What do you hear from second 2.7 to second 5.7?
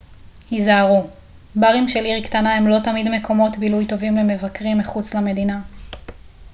תמיד מקומות בילוי טובים למבקרים מחוץ למדינה